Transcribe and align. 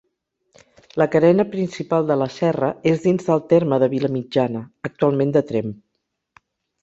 La 1.01 1.05
carena 1.15 1.43
principal 1.49 2.07
de 2.11 2.15
la 2.21 2.27
serra 2.37 2.69
és 2.93 3.03
dins 3.03 3.27
del 3.27 3.43
terme 3.51 3.79
de 3.83 3.89
Vilamitjana, 3.91 4.63
actualment 4.89 5.35
de 5.37 5.45
Tremp. 5.53 5.77